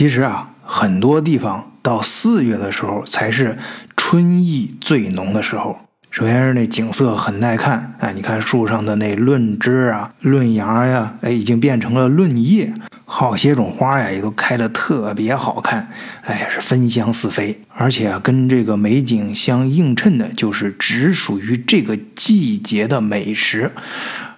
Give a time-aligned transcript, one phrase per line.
[0.00, 3.58] 其实啊，很多地方到四月的时候才是
[3.98, 5.78] 春意最浓的时候。
[6.10, 12.72] 首先是那景色很耐看，哎，你看树上的那嫩枝啊、嫩芽呀，哎，已经变成了嫩叶，
[13.04, 15.90] 好些种花呀也都开得特别好看，
[16.22, 17.60] 哎，是芬香四飞。
[17.68, 23.70] 而且啊，跟这个美景相映衬的，就是只属于这个季节的美食。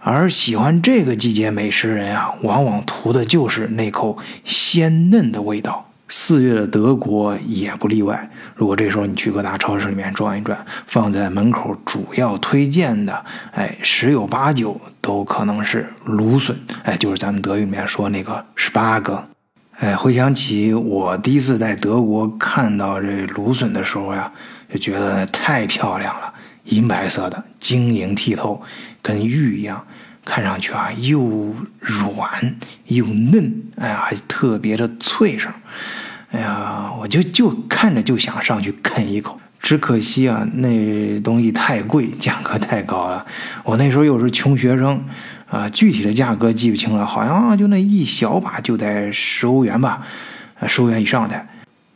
[0.05, 5.89] 而喜欢这个季节美食人啊，往往图的就是那口鲜嫩的味道。
[6.09, 8.29] 四月的德国也不例外。
[8.57, 19.25] 如果这时候你去各大超市里面转一转，放在门口主要推荐的，哎，十有八九都可能是芦笋，哎，就是咱们德语里面说那个十八个。
[19.79, 24.31] 哎，回想起我第一次在德国看到这芦笋的时候呀，
[24.68, 26.32] 就觉得太漂亮了，
[26.64, 28.62] 银白色的，晶莹剔透，
[29.00, 29.84] 跟玉一样。
[30.25, 32.30] 看上去啊，又软
[32.86, 35.53] 又嫩，哎呀，还特别的脆声，
[36.30, 39.41] 哎呀，我就就看着就想上去啃一口。
[39.61, 43.27] 只可惜啊，那东西太贵，价格太高了。
[43.65, 45.05] 我那时候又是穷学生，
[45.48, 50.06] 啊，具体的价格记不清了，好像就那一小把就得十欧元吧，
[50.69, 51.47] 十欧元以上的，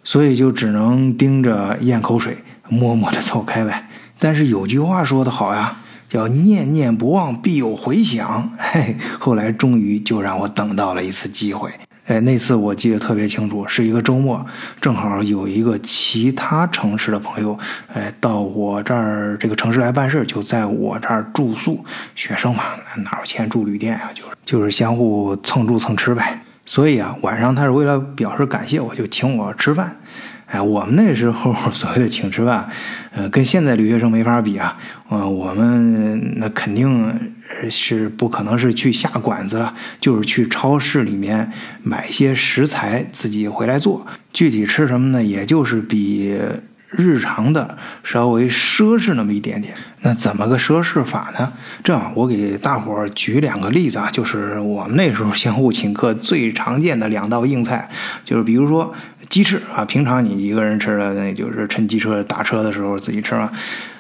[0.03, 2.39] 所以就只能盯着咽口水，
[2.69, 3.86] 默默的走开呗。
[4.19, 5.77] 但是有句话说得好呀。
[6.09, 8.49] 叫念念不忘，必有回响。
[8.57, 11.69] 嘿，后来终于就让我等到了一次机会。
[12.07, 14.47] 哎，那次我记得特别清楚，是一个周末，
[14.81, 17.59] 正好有一个其他城市的朋友，
[17.93, 21.85] 哎，到我这儿这个城市来办事，就在我这儿住宿。
[22.15, 22.63] 学生嘛，
[23.03, 24.09] 哪有钱住旅店啊？
[24.15, 26.41] 就是就是相互蹭住蹭吃呗。
[26.67, 29.97] 所以啊，晚上他是为了表示感谢，我就请我吃饭。
[30.47, 32.69] 哎，我们那时候所谓的请吃饭，
[33.13, 34.77] 呃，跟现在留学生没法比啊。
[35.09, 37.13] 呃，我们那肯定
[37.71, 41.51] 是不可能是去下馆子了，就是去超市里面
[41.83, 44.07] 买些食材自己回来做。
[44.33, 45.23] 具体吃什么呢？
[45.23, 46.37] 也就是比。
[46.97, 51.53] 日常的稍微奢侈那么一点点，那怎么个奢侈法呢？
[51.85, 57.89] 这样，我给大伙儿举两个例子啊，就是我们那时候相互请客最常见的两道硬菜，
[58.25, 58.93] 就是比如说
[59.29, 63.51] 鸡翅啊，平常你一个人吃的，那就是趁机车打车的时候自己吃嘛。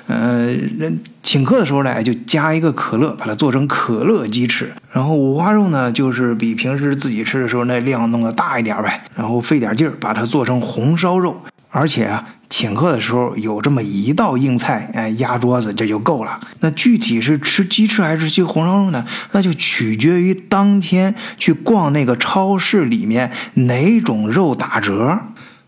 [0.09, 0.47] 呃，
[0.78, 4.72] 人请客的时候呢，就加一个可乐，把它做成可乐鸡翅。
[4.93, 11.43] 然后五花肉呢，就是比平时自己吃的时候那量弄得大一点呗，然后费点劲儿把它做成红烧肉。
[11.69, 16.41] 而且啊，请客的时候有这么一道硬菜，哎，压桌子这就够了。
[16.60, 19.04] 那具体是吃鸡翅还是吃红烧肉呢？
[19.32, 25.19] 那就取决于当天去逛那个超市里面哪种肉打折。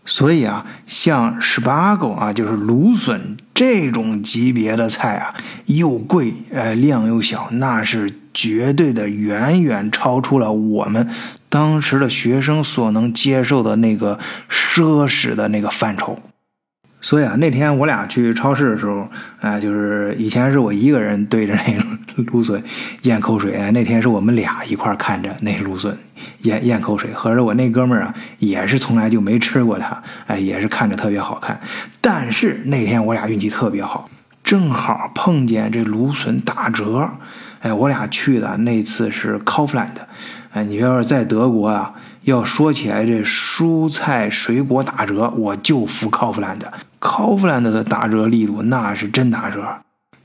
[0.05, 11.07] 所以啊，像十八狗啊，就是芦笋这种级别的菜啊，又贵，呃，量又小，那是绝对的远远超出了我们。
[11.49, 16.19] 当时的学生所能接受的那个奢侈的那个范畴，
[17.01, 19.09] 所以啊，那天我俩去超市的时候，
[19.41, 21.83] 啊，就是以前是我一个人对着那个
[22.31, 22.63] 芦笋
[23.01, 25.97] 咽口水，哎，那天是我们俩一块看着那芦笋
[26.43, 27.09] 咽咽口水。
[27.13, 31.59] 合着我那哥们儿啊，也是从来就没吃过它，哎，也是看着特别好看。
[31.99, 34.07] 但是那天我俩运气特别好，
[34.43, 37.09] 正好碰见这芦笋打折，
[37.61, 39.95] 哎，我俩去的那次是 Kaufland。
[40.51, 41.93] 哎，你要是在德国啊，
[42.23, 46.61] 要说起来这蔬菜水果打折，我就服 Kaufland。
[46.99, 49.63] Kaufland 的打折力度那是真打折。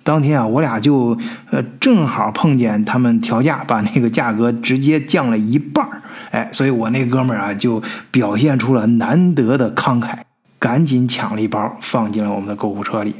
[0.02, 1.18] 当天啊，我俩就
[1.50, 5.86] 呃正好碰见他们调价，把那个价格直接降了一半
[6.30, 10.18] 哎，所以我那哥们儿啊就表现出了难得的慷慨，
[10.58, 13.16] 赶紧抢了一包放进了我们的购物车里。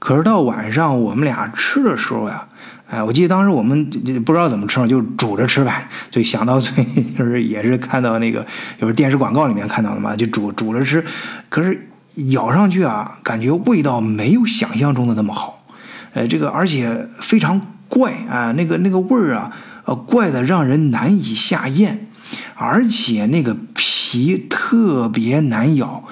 [0.00, 2.48] 可是到晚上我们俩吃的时候呀。
[2.88, 3.84] 哎，我记得当时我们
[4.24, 5.88] 不知道怎么吃，就煮着吃呗。
[6.08, 6.84] 就想到最
[7.18, 8.46] 就是也是看到那个
[8.80, 11.04] 就是电视广告里面看到的嘛，就煮煮着吃。
[11.48, 11.88] 可是
[12.30, 15.66] 咬上去啊，感觉味道没有想象中的那么好。
[16.14, 19.50] 哎，这个而且非常怪啊，那个那个味儿啊，
[19.84, 22.06] 呃，怪的让人难以下咽。
[22.54, 26.04] 而且那个皮特别难咬，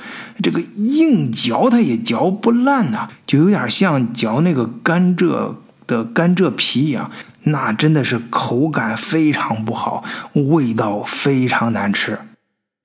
[0.43, 5.55] 这个硬嚼它也嚼不烂呐，就有点像嚼那个甘蔗。
[5.87, 7.11] 的甘蔗皮一样，
[7.45, 10.03] 那真的是口感非常不好，
[10.33, 12.19] 味道非常难吃。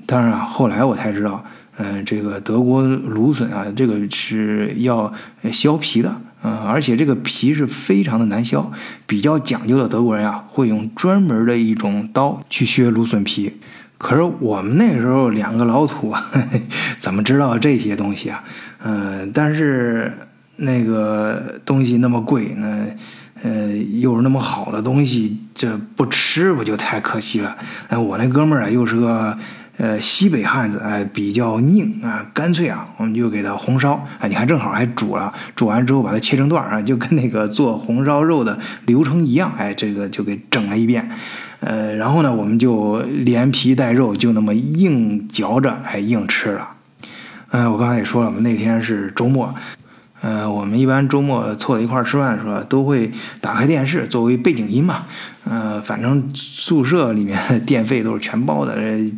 [0.05, 1.43] 当然，后来我才知道，
[1.77, 5.13] 嗯，这个德国芦笋啊，这个是要
[5.51, 8.71] 削皮的，嗯，而且这个皮是非常的难削，
[9.05, 13.57] 比较讲究的德国人啊，会用专门的一种刀去削芦笋皮。
[13.97, 16.15] 可是我们那时候两个老土，
[16.97, 18.43] 怎么知道这些东西啊？
[18.79, 20.11] 嗯，但是。
[20.59, 22.85] 那个东西那么贵，那
[23.43, 27.57] 呃又是那么好的东西，这不吃不就太可惜了？
[27.87, 29.37] 哎，我那哥们儿啊，又是个
[29.77, 34.05] 呃，西北汉子哎比较拧啊，干脆啊，我们就给它红烧。
[34.19, 39.53] 哎，你看正好还煮了，煮完之后把它切成段儿啊，就跟那个做红烧肉的流程一样。
[39.57, 41.09] 哎，这个就给整了一遍。
[41.61, 46.71] 呃，然后呢，我们就连皮带肉就那么硬嚼着，哎，硬吃了。
[47.51, 49.55] 嗯，我刚才也说了，嘛那天是周末。
[50.21, 55.05] 呃，我们一般周末凑在一块儿吃饭的时候，都会打开电视作为背景音嘛。
[55.49, 58.75] 呃，反正宿舍里面的电费都是全包的，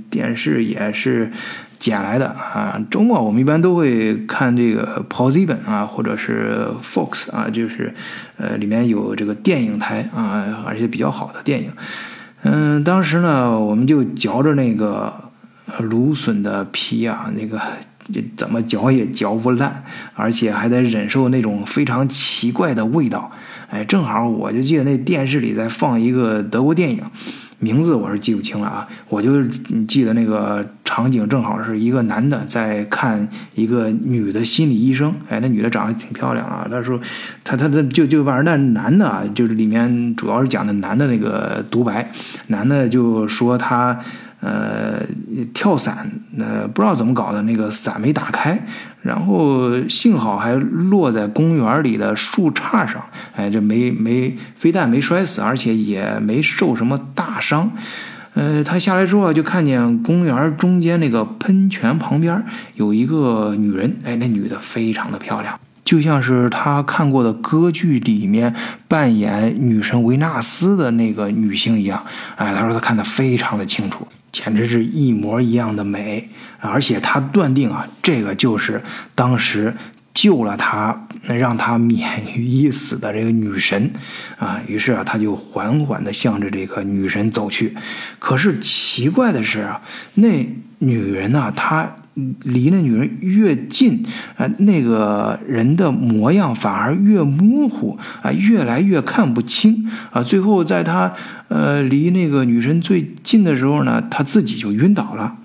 [0.10, 1.32] 电视也是
[1.80, 2.80] 捡来的啊。
[2.90, 7.94] 周末我们一般都会看这个 POSIBON 啊，或者是 FOX 啊，就是
[8.38, 11.72] 呃里面有这个电影台啊，而且比较好的电影。
[12.44, 15.12] 嗯，当时呢，我们就嚼着那个
[15.80, 17.60] 芦笋的皮啊，那个。
[18.36, 19.84] 怎么嚼也嚼不烂，
[20.16, 23.32] 而且还得忍受那种非常奇怪的味道。
[23.70, 27.02] 哎，正好我就记得那电视里在放一个德国电影，
[27.60, 28.88] 名字我是记不清了啊。
[29.08, 29.44] 我就
[29.88, 35.14] 记得那个场景正好是一个男的在看一个女的心理医生。
[35.30, 36.68] 哎，那女的长得挺漂亮啊。
[36.70, 37.00] 他说，
[37.44, 42.12] 他他他就就反正那男的啊，就是里面主要是讲的男的那个独白，
[42.48, 43.98] 男的就说他。
[44.42, 45.00] 呃，
[45.54, 46.10] 跳伞，
[46.40, 48.60] 呃，不知道怎么搞的，那个伞没打开，
[49.04, 53.04] 然后幸好还落在公园里的树杈上，
[53.36, 57.72] 哎，这没没非但没摔死，而且也没受什么大伤。
[58.34, 68.56] 呃，他下来之后就看见公园中间那个喷泉旁边有一个女人，哎，那女的非常的漂亮，就像是他看过的歌剧里面
[68.88, 72.02] 扮演女神维纳斯的那个女性一样。
[72.38, 74.08] 哎，他说他看得非常的清楚。
[74.32, 76.30] 简直是一模一样的美，
[76.60, 78.82] 而且他断定啊，这个就是
[79.14, 79.76] 当时
[80.14, 83.92] 救了他、让他免于一死的这个女神
[84.38, 84.62] 啊。
[84.68, 87.76] 于是啊，他就缓缓地向着这个女神走去。
[88.20, 89.82] 可是奇怪的是啊，
[90.16, 90.48] 那
[90.80, 91.98] 女人呢，她。
[92.14, 94.04] 离那女人越近，
[94.36, 101.14] 啊，那个人的模样反而越模糊，啊，越来越看不清，啊，最后在他
[101.48, 105.38] 呃离那个女神最近的时候呢，他自己就晕倒了。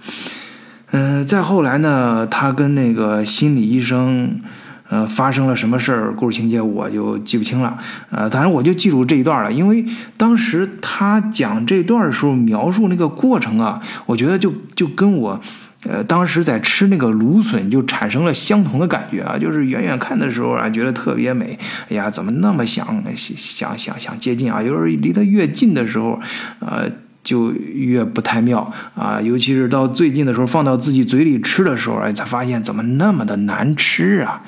[0.90, 4.40] 嗯，再后来呢，他跟那个心理医生，
[4.88, 6.12] 呃，发生了什么事儿？
[6.16, 7.78] 故事情节我就记不清了，
[8.10, 9.86] 呃，反正我就记住这一段了，因为
[10.16, 15.40] 当时他讲这段的时候描述那个过程啊，我觉得就就跟我。
[15.88, 21.58] 呃，当时在吃那个芦笋，就产生了相同的感觉啊，就是远远看的时候啊，觉得特别美。
[21.88, 22.86] 哎呀，怎么那么想
[23.16, 24.62] 想想想接近啊？
[24.62, 26.20] 就是离它越近的时候，
[26.58, 26.90] 呃，
[27.22, 29.20] 就越不太妙啊。
[29.20, 34.42] 尤其是到最近的时候，放到自己嘴里吃的时候，哎，才发现怎么那么的难吃啊。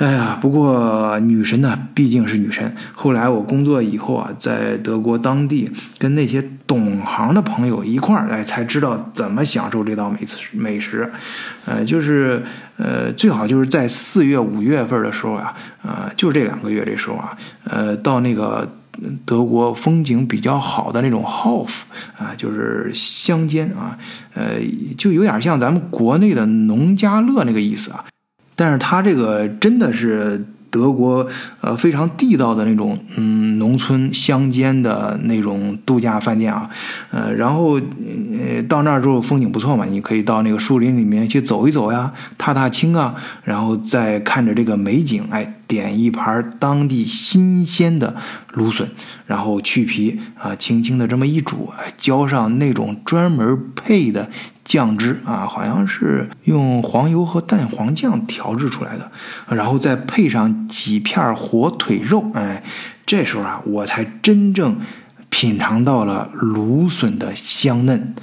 [0.00, 2.74] 哎呀，不过女神呢，毕竟是女神。
[2.94, 11.12] 后来我工作以后啊，在德国当地跟那些懂行的朋友一块儿，哎，才知道怎么享受这道美食美食。
[11.66, 12.42] 呃，就是
[12.78, 18.66] 呃，最好就是在四月五月份的时候啊，呃，就是这两个月这时候啊，呃，到那个
[19.26, 21.82] 德国风景比较好的那种 Hof
[22.16, 23.98] 啊，就是乡间啊，
[24.32, 24.54] 呃，
[24.96, 28.06] 就有点像咱们国内的农家乐那个意思啊。
[28.60, 31.26] 但是它这个真的是德国
[31.62, 36.68] 呃非常地道的那种嗯农村乡间的那种度假饭店啊，
[37.10, 48.14] 呃然后呃到那儿之后风景不错嘛，你可以到那个树林里面去走一走呀，踏踏青啊，然后再看着这个美景，哎点一盘当地新鲜的
[48.52, 48.86] 芦笋，
[49.26, 54.28] 然后去皮啊，轻轻的这么一煮，哎浇上那种专门配的。
[54.70, 59.10] 酱汁啊，好像是用黄油和蛋黄酱调制出来的，
[59.48, 62.62] 然后再配上几片火腿肉，哎，
[63.04, 64.76] 这时候啊，我才真正
[65.28, 68.14] 品尝到了芦笋的香嫩。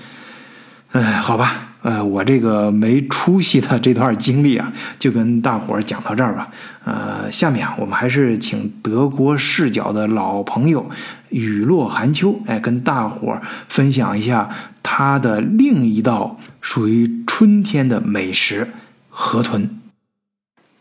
[0.94, 6.48] 哎，好吧，呃，我这个没出息的这段经历啊，就跟大伙儿讲到这儿吧。
[6.86, 10.90] 呃，下面啊，我们还是请德国视角的老朋友
[11.28, 14.50] 雨落寒秋，哎，跟大伙儿分享一下。
[14.90, 18.72] 它的另一道属于春天的美食——
[19.12, 19.70] 河豚。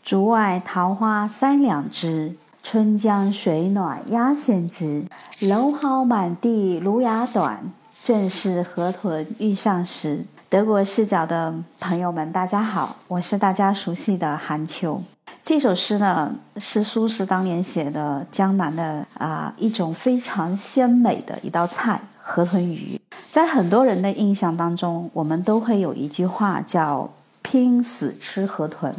[0.05, 5.05] 竹外桃花三两枝，春江水暖鸭先知。
[5.41, 7.73] 蒌蒿满地芦芽短，
[8.05, 10.25] 正是河豚欲上时。
[10.49, 15.03] 德国视角的朋友们，大家好，我是大家熟悉的韩秋。
[15.43, 23.01] 这首诗呢，是苏轼当年写的江南的啊一种非常鲜美的一道菜——河豚鱼。
[23.31, 27.09] 在很多人的印象当中，我们都会有一句话叫
[27.41, 28.93] “拼死吃河豚”。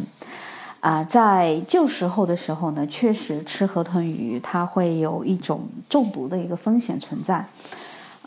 [0.79, 7.45] 啊，在旧时候的时候呢，确实吃河豚鱼，它会有一种中毒的一个风险存在。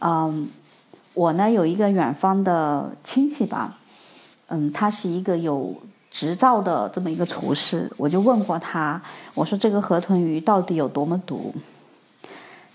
[0.00, 0.46] 嗯，
[1.14, 3.78] 我呢有一个远方的亲戚吧，
[4.48, 5.74] 嗯，他是一个有
[6.10, 9.00] 执照的这么一个厨师，我就问过他，
[9.32, 11.54] 我说这个河豚鱼到底有多么毒？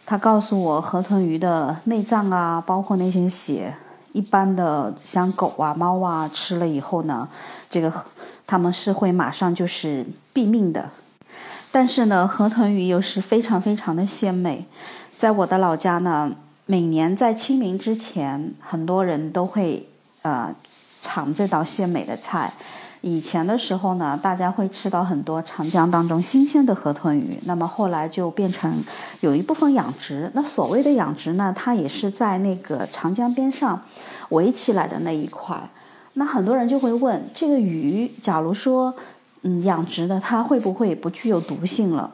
[0.06, 3.76] 他告诉我，河豚鱼的内脏啊，包括那些血，
[4.14, 7.28] 一般的像狗啊、猫啊吃了以后呢，
[7.70, 7.92] 这个
[8.46, 10.90] 他们是会马上就是毙命的。
[11.72, 14.66] 但是呢，河豚鱼又是非常非常的鲜美，
[15.18, 16.32] 在我的老家呢。
[16.68, 19.88] 每年在清明之前，很多人都会
[20.24, 20.52] 呃
[21.00, 22.52] 尝这道鲜美的菜。
[23.06, 27.40] 以前的时候呢，大家会吃到很多长江当中新鲜的河豚鱼。
[27.46, 28.84] 那么后来就变成
[29.20, 30.32] 有一部分养殖。
[30.34, 33.80] 那所谓的养殖呢，它也是在那个长江边上
[34.30, 35.56] 围起来的那一块。
[36.14, 38.92] 那很多人就会问，这个鱼，假如说
[39.44, 42.10] 嗯养殖的，它会不会不具有毒性了？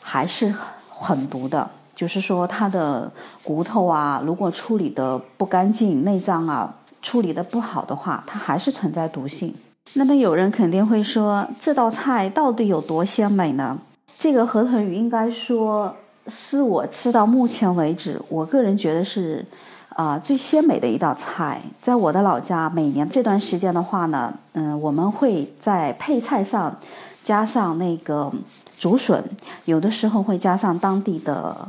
[0.00, 0.52] 还是
[0.90, 1.70] 很毒的。
[1.94, 3.08] 就是说，它的
[3.44, 9.54] 骨头啊，如果处理的不干净，内脏啊处理的不好的话，它还是存在毒性。
[9.94, 13.78] 那么有人肯定会说，这道菜到底有多鲜美呢？
[14.18, 15.94] 这个河豚鱼应该说
[16.28, 19.44] 是我吃到目前为止，我个人觉得是
[19.90, 21.60] 啊最鲜美的一道菜。
[21.80, 26.76] 在我的老家，每年这段时间的话呢，嗯，我们会在配菜上
[27.24, 28.30] 加上那个
[28.78, 29.24] 竹笋，
[29.64, 31.68] 有的时候会加上当地的。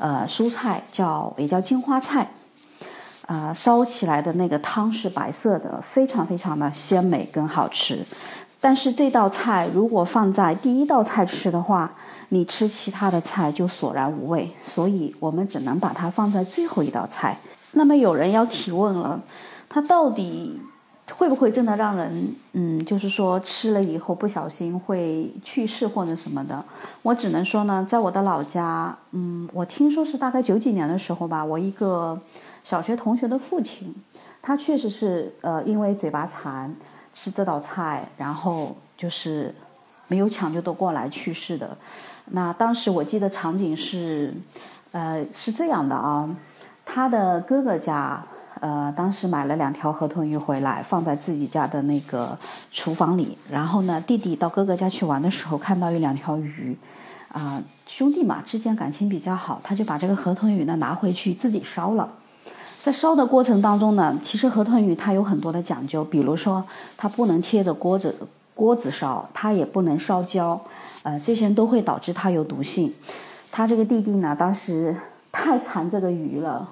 [0.00, 2.30] 呃，蔬菜叫也叫金花菜，
[3.28, 8.02] 啊，烧起来的那个汤是白色的，非常非常的鲜美跟好吃。
[8.58, 11.92] 但是这道菜如果放在第一道菜吃的话，
[12.30, 17.38] 你吃其他的菜就索然无味，所以我们只能把它放在最后一道菜。
[17.72, 19.20] 那么有人要提问了，
[19.68, 20.58] 它到底？
[21.16, 26.62] 会不会真的让人，嗯，就是说吃了以后不小心会去世或者什么的？
[27.00, 32.20] 我只能说呢，在我的老家，嗯，我听说是大概九几年的时候吧，我一个
[32.68, 33.94] 小学同学的父亲，
[34.42, 36.70] 他确实是呃因为嘴巴馋
[37.14, 39.54] 吃这道菜，然后就是
[40.06, 41.74] 没有抢救得过来去世的。
[42.26, 44.34] 那当时我记得场景是，
[44.92, 46.28] 呃，是这样的啊，
[46.84, 48.22] 他的哥哥家。
[48.60, 52.36] 呃，当时买了两条河豚鱼回来，放在自己家的那个
[52.70, 53.38] 厨房里。
[53.48, 56.76] 然后呢，弟弟到哥哥家去玩的时候，看到有两条鱼，
[57.32, 62.12] 啊，兄弟嘛之间感情比较好，他就把这个河豚鱼呢拿回去自己烧了。
[62.82, 66.64] 在烧的过程当中呢，其实河豚鱼它有很多的讲究，比如说
[66.96, 68.14] 它不能贴着锅子
[68.54, 70.60] 锅子烧，它也不能烧焦，
[71.02, 72.94] 呃，这些都会导致它有毒性。
[73.50, 74.96] 他这个弟弟呢，当时
[75.32, 76.68] 太馋这个鱼了。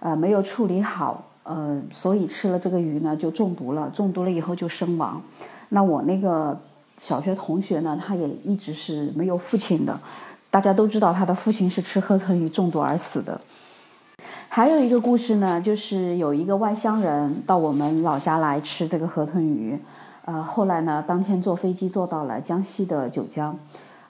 [0.00, 5.22] 呃，没有处理好，呃，所以吃了这个鱼呢就中毒了，中毒了以后就身亡。
[5.68, 6.58] 那我那个
[6.98, 9.96] 小学同学呢，他也一直是没有父亲的，
[10.50, 13.40] 大家都知道他的父亲是吃河豚鱼中毒而死的。
[14.54, 19.78] 还有一个故事呢，就是有一个外乡人到我们老家来吃这个河豚鱼，
[20.26, 23.58] 呃，后来呢，当天坐飞机坐到了江西的九江，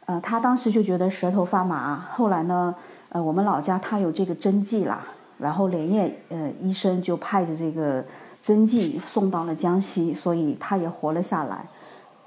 [0.04, 2.75] 呃，他当时就觉得舌头发麻，后来呢，
[3.11, 5.04] 呃，我们老家他有这个针剂啦。
[5.38, 8.04] 然后连夜，呃，医生就派着这个
[8.42, 11.64] 针剂送到了江西，所以他也活了下来。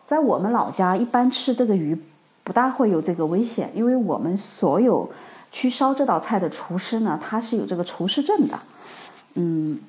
[0.06, 2.02] 在我们老家，一般吃这个鱼
[2.46, 5.10] 不大会有这个危险，因为我们所有
[5.56, 8.60] 去烧这道菜的厨师呢，他是有这个厨师证的。
[9.36, 9.80] 嗯，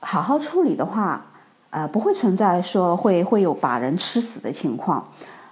[0.00, 1.24] 好好处理的话，
[1.70, 5.06] 呃，不会存在说会会有把人吃死的情况。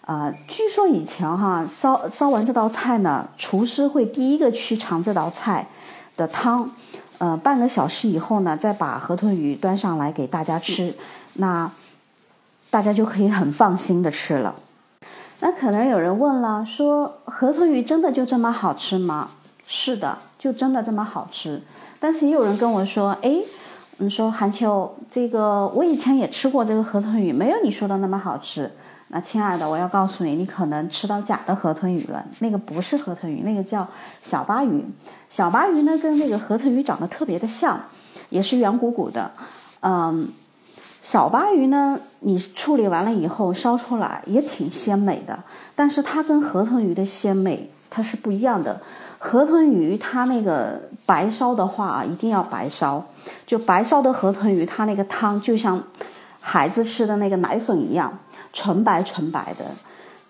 [0.06, 5.68] 呃，据说以前哈烧烧完这道菜呢，厨师会第一个去尝这道菜
[6.16, 6.68] 的汤。
[7.18, 10.92] 呃，半个小时以后呢，再把河豚鱼端上来给大家吃，
[11.34, 11.70] 那
[12.70, 14.56] 大家就可以很放心的吃了。
[15.38, 19.30] 那可能有人问了，说河豚鱼真的就这么好吃吗？
[19.72, 21.62] 是的，就真的这么好吃。
[22.00, 23.36] 但是也有人跟我说，哎，
[23.98, 28.68] 你说韩秋，这个我以前也吃过这个河豚鱼，没有你说的那么好吃。
[29.12, 32.24] 那亲爱的，我要告诉你，你可能吃到假的河豚鱼了。
[32.40, 33.86] 那个不是河豚鱼，那个叫
[34.22, 34.84] 小巴鱼。
[35.28, 37.80] 小巴鱼呢，跟那个河豚鱼长得特别的像，
[38.30, 39.30] 也是圆鼓鼓的。
[39.82, 40.28] 嗯，
[41.00, 45.38] 小巴鱼呢，你处理完了以后烧出来也挺鲜美的，
[45.76, 48.80] 但是它跟河豚鱼的鲜美它是不一样的。
[49.18, 53.04] 河豚鱼它那个白烧的话啊，一定要白烧，
[53.46, 55.82] 就白烧的河豚鱼，它那个汤就像
[56.40, 58.18] 孩子吃的那个奶粉一样。
[58.52, 59.64] 纯白纯白的，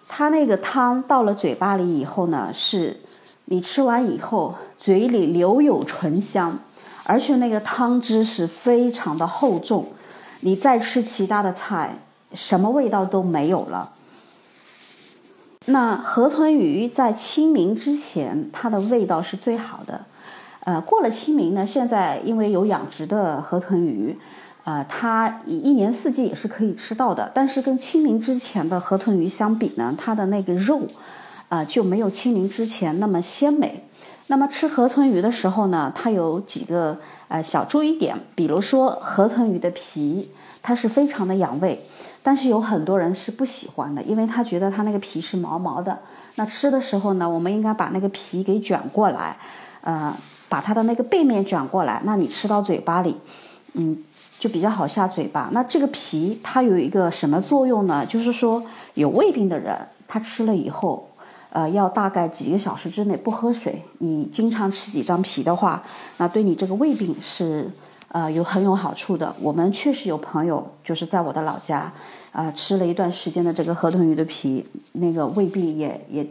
[0.06, 3.00] 它那个汤到了嘴巴里以后呢，是
[3.46, 6.58] 你吃完以后嘴里留有醇香，
[7.04, 9.86] 而且那个汤汁是非常的厚重，
[10.40, 11.96] 你再吃其他的菜，
[12.34, 13.90] 什么味道都没有了。
[15.66, 20.06] 那河豚鱼在清明之前，它的味道是最好的，
[20.64, 24.18] 呃，过了清明呢，现在因为有养殖的河豚鱼，
[24.64, 27.30] 呃，它一年四季也是可以吃到的。
[27.34, 30.80] 但是跟清明之前的河豚鱼相比呢，它的那个肉，
[31.50, 33.84] 啊，就没有清明之前那么鲜美。
[34.28, 36.98] 那么吃河豚鱼的时候呢，它有几个
[37.28, 40.30] 呃小注意点，比如说河豚鱼的皮，
[40.62, 41.84] 它是非常的养胃，
[42.22, 45.98] 但是有很多人是不喜欢的，因为他觉得它那个皮是毛毛的。
[46.34, 49.36] 那吃的时候呢，我们应该把那个皮给卷过来，
[49.80, 50.14] 呃，
[50.48, 53.16] 把它的那个背面卷过来，那你吃到嘴巴里，
[53.74, 53.96] 嗯，
[54.38, 55.48] 就比较好下嘴巴。
[55.52, 58.04] 那这个皮它有一个什么作用呢？
[58.06, 58.62] 就是说
[58.94, 61.06] 有胃病的人，他吃了以后。
[61.52, 63.82] 呃，要大概几个小时之内不喝水。
[63.98, 65.82] 你经常吃几张皮的话，
[66.18, 67.68] 那对你这个胃病是
[68.12, 69.34] 呃有很有好处的。
[69.40, 71.92] 我们确实有朋友就是在我的老家，
[72.32, 76.26] 啊吃了一段时间的这个河豚鱼的皮，那个胃病也也，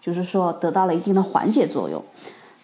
[0.00, 2.02] 就是说得到了一定的缓解作用。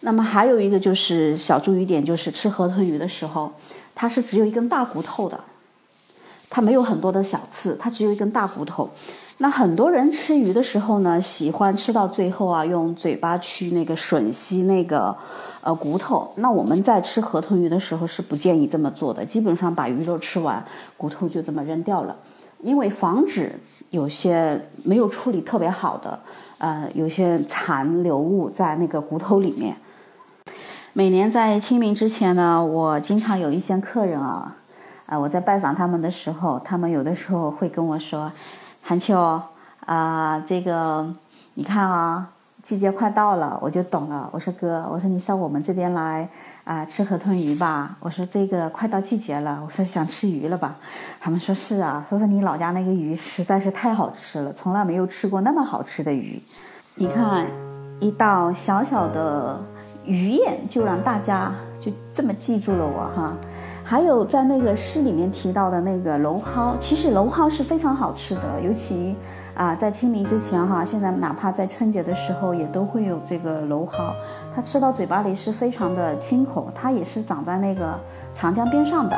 [0.01, 3.51] 那么还有一个就是小注意点，就是吃河豚鱼的时候，
[3.95, 5.41] 它是只有一根大骨头的，
[6.49, 8.89] 它没有很多的小刺，它只有一根大骨头。
[9.39, 15.15] 那很多人吃鱼的时候呢，喜欢吃到最后啊，用嘴巴去那个吮吸那个
[15.61, 16.33] 呃骨头。
[16.37, 20.65] 那我们在吃河豚鱼的时候是不建议这么做的，基本上把鱼肉吃完，
[20.97, 22.17] 骨头就这么扔掉了，
[22.63, 23.53] 因为防止
[23.91, 26.19] 有些没有处理特别好的，
[26.57, 29.77] 呃，有些残留物在那个骨头里面。
[30.95, 34.57] 每年在清明之前呢，我经常有一些客人啊，
[35.07, 38.31] 啊，我在拜访他们的时候，他们有的时候会跟我说。
[38.83, 39.41] 韩秋
[39.85, 41.05] 啊，这个
[41.55, 42.29] 你看啊，
[42.63, 44.29] 季节快到了，我就懂了。
[44.33, 46.29] 我说哥，我说你上我们这边来
[46.63, 47.97] 啊，吃河豚鱼吧。
[47.99, 50.77] 我说这个快到季节了，我说想吃鱼了吧？
[51.21, 56.41] 他们说是啊，说说你老家那个鱼实在是太好吃了，从来没有吃过那么好吃的鱼。
[56.95, 57.45] 你看，
[57.99, 59.61] 一道小小的
[60.05, 63.37] 鱼宴，就让大家就这么记住了我哈。
[63.89, 69.15] 还有在那个诗里面提到的那个蒌蒿，其实蒌蒿是非常好吃的，尤其
[69.55, 74.13] 啊在清明之前哈，现在哪怕在春节的时候也都会有这个蒌蒿，
[74.53, 77.97] 它吃到嘴巴里是非常的清口，它也是长在那个
[78.35, 79.17] 长江边上的。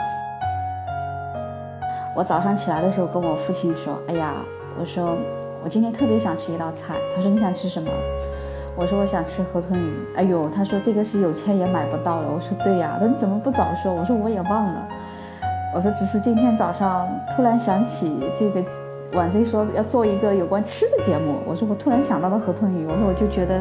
[2.14, 4.34] 我早上起来的时候跟我父亲说：“哎呀，
[4.78, 5.16] 我说
[5.64, 7.88] 我今天特别想吃一道菜。”他说：“你想吃什么？”
[8.78, 12.28] 我说我想吃河豚鱼，哎呦，他说这个是有钱也买不到了。
[12.32, 13.92] 我说对呀，那你怎么不早说？
[13.92, 14.88] 我说我也忘了。
[15.74, 18.62] 我说只是今天早上突然想起这个，
[19.14, 21.40] 晚贼说要做一个有关吃的节目。
[21.44, 23.60] 我说我突然想到了河豚鱼，我说我就觉得，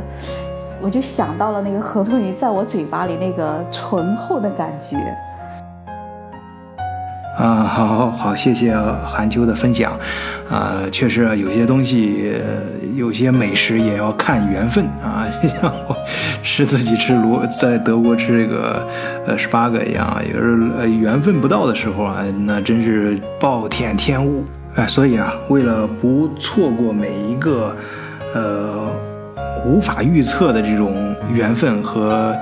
[0.83, 4.97] 我就想到了那个河豚鱼在我嘴巴里那个醇厚的感觉。
[7.37, 9.91] 啊，好，好，好，谢谢韩秋的分享。
[10.49, 12.33] 啊，确实啊有些东西，
[12.95, 15.27] 有些美食也要看缘分啊。
[15.61, 15.95] 像我
[16.41, 18.87] 吃自己吃罗，在德国吃这个
[19.27, 24.43] 呃十八个一样，有时候缘分不到的时候啊，那真是暴殄天物。
[24.75, 27.75] 哎，所以啊，为了不错过每一个
[28.33, 28.89] 呃
[29.63, 32.35] 无法预测的这种缘分和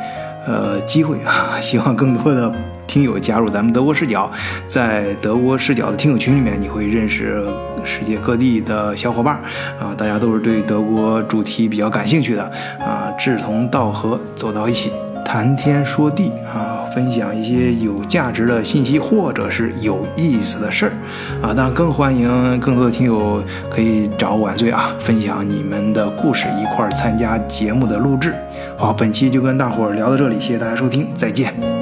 [0.47, 2.53] 呃机会啊，希望更多的。
[2.87, 4.31] 听友加入咱们德国视角，
[4.67, 7.43] 在德国视角的听友群里面，你会认识
[7.83, 9.35] 世界各地的小伙伴
[9.79, 12.43] 啊，大家都是对德国主题比较感兴趣的
[12.79, 14.91] 啊，志同道合，走到一起
[15.25, 20.91] 谈天说地啊，分享一些有价值的信息或者是有意思的事儿
[21.41, 28.33] 啊，当然更欢迎更多的听友可以找晚醉啊，分享你们的故事，一块儿参加节目的录制。
[28.77, 31.74] 好，本期就跟大伙儿聊到这里，谢谢大家收听，再见。